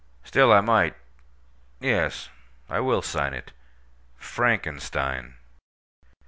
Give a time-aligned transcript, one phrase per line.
[0.23, 2.29] Still I might—yes,
[2.67, 3.51] I will sign it
[4.17, 5.35] "Frankenstein."